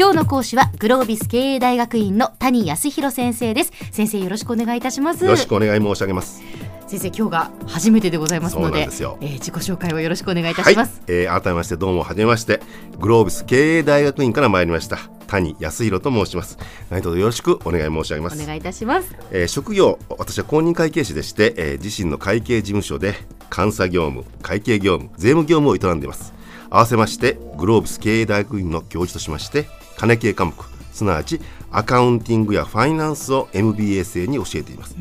[0.00, 3.72] 今日の講師はグロービス経営大学院の谷康弘先生です。
[3.92, 5.26] 先生よろしくお願いいたします。
[5.26, 6.42] よろしくお願い申し上げます。
[6.86, 12.60] 先生今日が初めてでございますのででえー、自己紹介をよろしくお願いいたします、はい、えー、改めましてどうもはじめまして
[12.98, 14.96] グロービス経営大学院から参りました
[15.26, 16.56] 谷康弘と申します。
[16.88, 18.42] 何卒よろしくお願い申し上げます。
[18.42, 23.16] お願いいたします、えー、職業私は公認会計士でして、えー、自身の会計事務所で
[23.54, 26.32] 監査業務会計業務税務業務を営んでいます。
[26.70, 29.66] 合わせましてグロービス経営大学院の教授としまして
[30.00, 30.54] 金系科目
[30.92, 34.96] すなわちアカウンティングやファイナンスを MBA 生に教えています、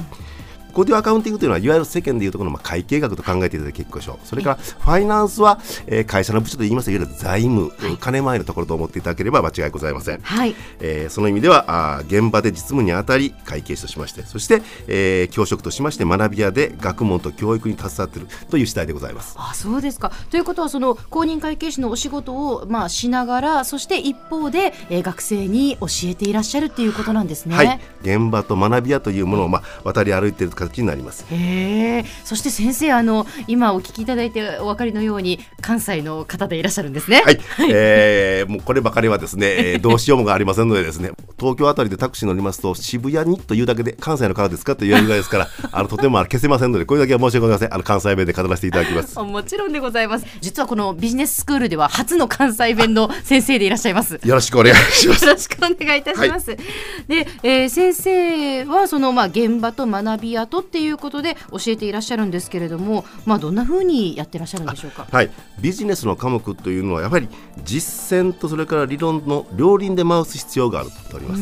[0.80, 4.26] ここでアカウンティングというのはいわゆる世間でいうところのまあ会計学と考えていただいて結構でしょう。
[4.26, 10.56] それからファイナンスは、えー、会社の部署で言いますといわゆる財務、はい、金回りのところと思っていただければ間違いございません、はい。
[10.80, 19.36] えー、その意味ではあ現場で実務にあたり会計士としましてそして、えー、教職としまして学び屋で学問と教育に携わっているという次第でございます。
[19.38, 20.14] あそうですか。
[20.32, 27.56] ということはその公認会計士のお仕事を、まあ、しながらそして一方で、えー、学生に教えていらっしゃるっていうことなんですね。
[27.56, 27.82] はい。
[28.02, 31.26] 現場と学び屋というものを、まあ、渡り歩いている形になります。
[31.30, 37.22] へそして先生あの今お聞きいただいてお分かりのように関西の方でいらっしゃるんですね。
[37.26, 37.40] はい、
[37.70, 47.74] えー、もうこればかりはですね どうしようもがありませんのでですね東京あたりでタクシー乗りますと渋谷にというだけで関西の方ですかと言われるぐらいですから あのとても消せませんのでこれだけは申し訳ございません。
[47.74, 49.20] あの関西弁で語らせていただきます。
[49.20, 50.26] もちろんでございます。
[50.42, 54.20] 実はこのビジネススクールでは初の関西弁の先生でいらっしゃいます。
[54.24, 55.26] よろしくお願いします。
[55.26, 56.60] よろしくお願いいたします、はい、
[57.08, 62.50] で、えー、先生はそのまあ現場と学び跡っとっていうことで教えていらっしゃるんです。
[62.50, 65.30] けれども、まあ、どんなふうにやってらっしゃるんでしょうか、はい、
[65.62, 67.30] ビジネスの科目というのはやはり
[67.64, 70.38] 実践とそれから理論の両輪で回す。
[70.40, 71.42] 必要があるとおります。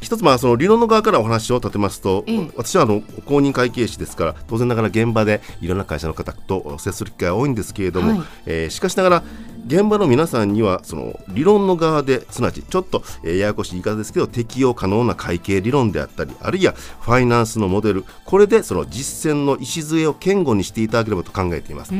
[0.00, 2.00] 一つまあその理論の側からお話を立てます。
[2.00, 4.16] と、ええ、私はあの公認会計士です。
[4.16, 7.00] から当然ながら現場でいろんな会社の方と接す。
[7.04, 9.22] る機会が多いんですけれども、はい、えー、しかしながら
[9.66, 21.92] 現場の皆さんにはその理論の側ですなわちちょっと、えー、ややこしい言い方ですけど適用可能な会計理論であったりあるいはファイナンスのモデルこれでその実践の礎を堅固にしていただければと考えています。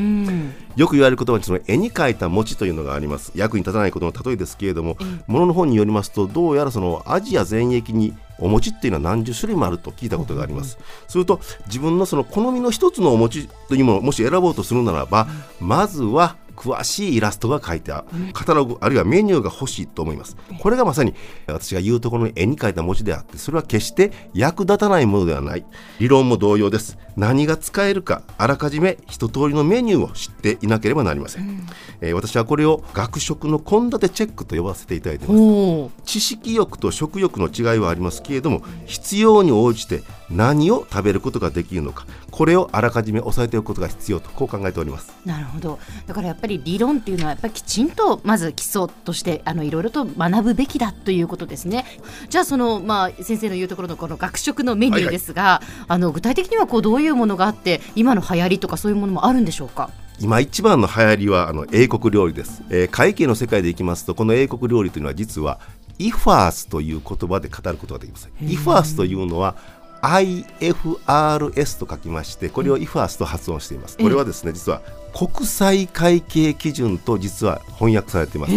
[0.75, 3.31] よく言われる言葉にその絵に描いた餅というのがあります。
[3.35, 10.77] 役に立たないことの例えですけれども、ものの本によりますとどうやらそのアジア全域にお餅っていうのは何十種類もあると聞いたことがあります。
[11.07, 15.27] すると自分のその好みの一つのお餅というものをもし選ぼうとするならば、
[15.59, 20.37] まずは詳しいイラストが書いてあるカタログあるいはメニューが欲しいと思います。
[20.59, 21.13] これがまさに
[21.47, 25.65] 私が言うところの絵に描いた文字であってそれは決して役立たないものではない。
[25.99, 26.97] 理論も同様です。
[27.17, 31.67] 何が使えるかあらかじめ一通りのメニューを知っていなければなりません、うん、
[31.99, 35.93] えー、私はこれを学食の献立チェックと呼ばせていただいています。
[36.05, 45.13] 知識欲と食欲の違いはありますけれども必要に応じて何を食べることができるのかこれをあらかじめ押さえておくことが必要とこう考えております。
[45.25, 45.79] なるほど。
[46.07, 51.85] だからやっぱり理論っていうのはやっぱりきちんとまず基礎としてあのいろいろと学ぶべきだということですね。
[52.29, 59.89] じゃあそのまあ先生の言うところのこの学食のメニューですが、はいはい、あの具体的にはこうどういうものがあって今の流行りとかそういうものもあるんでしょうか？
[60.19, 65.59] 今一番の流行りはあの英国料理です、えー、会計の世界でいきますとこの英国料理というのは実は
[65.97, 68.29] イファースという言葉で語ることができます。
[68.41, 69.55] イファースというのは
[70.01, 74.81] IFRS と書きましてこれを IFRS と発音しています、これはですね実は
[75.13, 78.53] 国際会計基準と実は翻訳されています。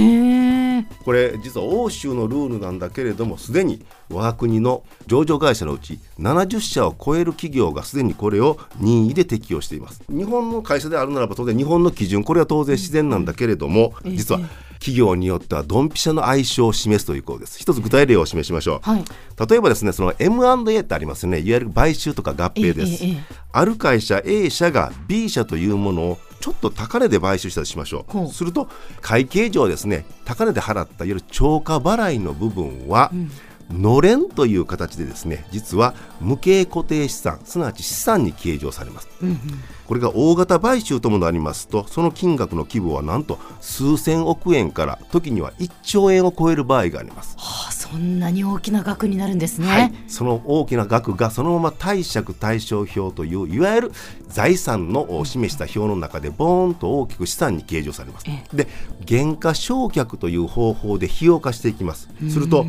[1.05, 10.03] これ実は欧州のルールなんだけれどもすでに我が国の上場会社のうち70社を超える企業がすでにこれを任意で適用しています。
[10.09, 14.41] 日本の会社であるならば当然日本の基準これは当然自然なんだけれども実は
[14.75, 17.59] 企業によってはドンピシャの相性を示すということです。
[17.59, 19.05] 一つ具体例を示しましょう、はい、
[19.49, 21.39] 例えばですねその M&A ってありますよね。
[21.39, 23.05] いわゆる買収とか合併です、
[23.53, 28.29] ある会社 A 社が B 社というものをちょっと高値で買収したとしましょう。
[28.29, 28.69] すると
[29.01, 33.31] 会計上ですね高値で払ったいわゆる超過払いの部分は、うん
[33.73, 39.39] のれんという形でですね実は無形固定資産すなわち資産に計上されます、うんうん、
[39.87, 53.93] これが大型買収ともなりますとその金額の規模はなんと数千億円から時には1兆円を超える場合があります、はあ、そんなに大きな額になるんですね、はい、その大きな額がそのまま貸借対照表といういわゆる
[54.29, 58.67] 財産の示した表の中でボーンと大きく資産に計上されます、で
[59.05, 62.09] 減価償却という方法で費用化していきます。
[62.29, 62.67] すると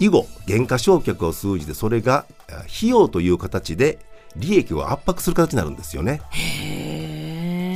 [0.00, 3.98] 以後減価償却を数字でそれが費用という形で
[4.36, 6.20] 利益を圧迫する形になるんですよね。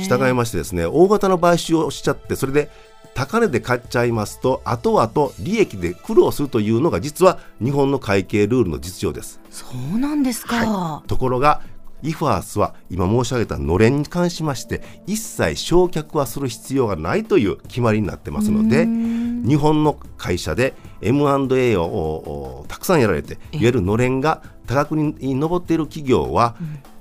[0.03, 2.71] 従いましてですね大型の買収をしちゃってそれで
[3.13, 9.39] 高値で買っちゃいますと後々利益で苦労するというのが実は日本の会計ルールの実情です。
[9.49, 11.61] そうなんですか、はい、ところが
[12.01, 18.85] イファースは今申し上げたのれんに関しまして一切焼却はする必要がないという決まりになってますので
[19.47, 26.55] 日本の会社で M&A をたくさんやられていわゆるのれんが多額に上っている企業は、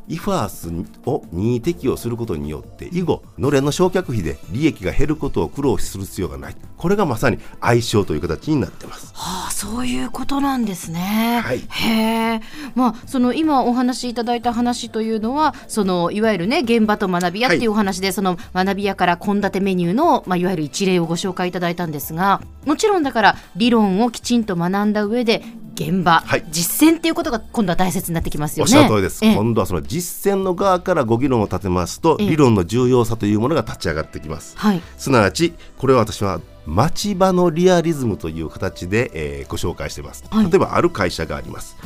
[0.09, 0.71] イファース
[1.05, 6.57] を任意適用することによって以後のれんの焼却費で利益が減ることを苦労する必要がない。
[6.79, 9.13] これがまさに相性という形になってます。
[9.15, 11.43] はあ、そういうことなんですね。
[11.45, 12.41] はい、へえ、
[12.77, 25.43] まあその今お話しいただいた話というのはそのいわゆるね現場と学び屋っていうお話で、はい、その学び屋から献立メニューのまあいわゆる一例をご紹介いただいたんですが、もちろんだから理論をきちんと学んだ上で
[25.79, 28.73] 現場、はい、実践っていうことが今度は大切になってきますよね。
[28.77, 29.25] おっしゃる通りです。
[29.25, 34.57] 今度はその実践の側からご議論を立てますと、理論の重要さというものが立ち上がってきます。
[34.59, 40.25] はい、すなわちこれは私は町場のリアリズムという形で、えー、ご紹介しています。
[40.33, 41.77] 例えばある会社があります。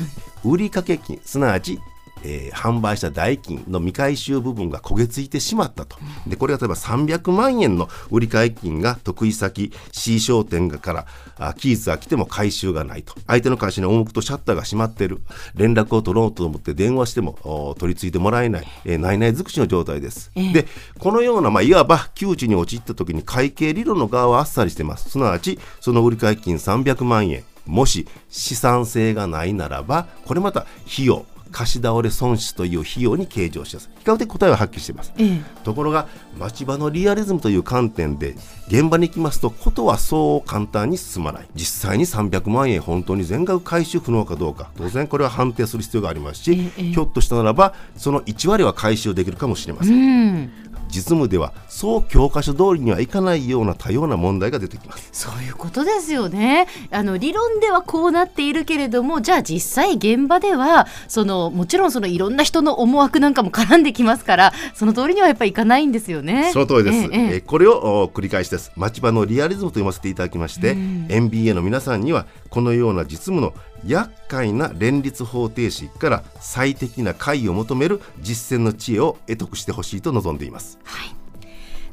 [0.43, 1.79] 売掛金すなわち
[2.25, 5.97] えー、販売した代金の未回収部分が焦げついてしまったと。
[6.27, 11.07] で、これが例えば300万円の売買金が得意先 C 商店から
[11.39, 13.15] あ期日が来ても回収がないと。
[13.27, 15.21] 相手の会社に重くとシャッターが閉まっている。
[15.55, 18.67] 連絡を取ろうと思って電話しても取り付いてもらえない。
[18.85, 20.31] えー、内々尽くしの状態です。
[20.35, 20.67] えー、で、
[20.99, 25.11] このような、まあ、いわば窮地に陥った時に会計理論の側はあっさりしてます。
[25.11, 27.45] すなわち、その売買金300万円。
[27.67, 36.09] もし資産性がないならば、これまた費用、貸し倒れ損失という費用に計上します比較的答えははっきりしています、ええ、ところが
[36.39, 38.35] 町場のリアリズムという観点で
[38.69, 41.49] 現場に行きますとことはそう簡単に進まない。
[41.55, 44.71] 実際に300万円本当に全額回収不能かどうか。
[44.77, 50.51] 当然これは判定する必要がありますし、え、ひょっとしたならばその1割は回収できるかもしれません。
[50.89, 55.09] 実務ではそう教科書通りにはいかないような多様な問題が出てきます。
[55.13, 56.67] そういうことですよね。
[56.91, 66.51] あの理論ではこうなっているけれどもじゃあ実際現場ではそのもちろんそのいろんな人の思惑なんかも絡んできますからその通りにはやっぱりいかないんですよね。
[66.53, 73.55] その通りです、えええこれを繰り返しです町場のリアリズムと読ませていただきまして、うん、MBA の皆さんにはこのような実務の
[73.87, 81.15] 厄介な連立方程式から最適な解を求める実践の知恵を得得してほしいと望んでいます、はい、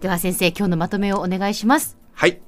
[0.02, 1.98] では先生今日のまとめをお願いします。
[2.13, 2.42] はい。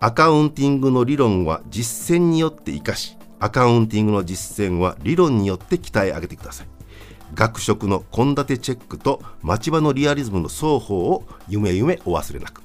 [0.00, 6.66] アカウンティングの理論は実践によって生かしアカウンティングの実践は理論によって鍛え上げてください。
[7.34, 12.62] 学食の献立チェックと町場のリアリズムの双方を夢夢お忘れなく。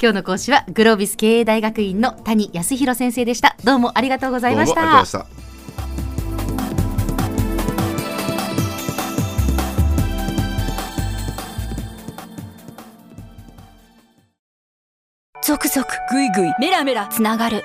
[0.00, 3.56] 今日の講師はグロービス経営大学院の谷康弘先生でした。
[3.64, 5.26] どうもありがとうございました。
[15.42, 17.64] ゾクゾクぐいぐいメラメラつながる